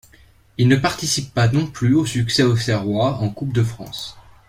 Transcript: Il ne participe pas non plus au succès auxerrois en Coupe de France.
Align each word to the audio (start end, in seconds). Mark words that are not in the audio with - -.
Il 0.57 0.67
ne 0.67 0.77
participe 0.77 1.31
pas 1.31 1.47
non 1.47 1.67
plus 1.67 1.93
au 1.93 2.07
succès 2.07 2.41
auxerrois 2.41 3.19
en 3.19 3.29
Coupe 3.29 3.53
de 3.53 3.61
France. 3.61 4.17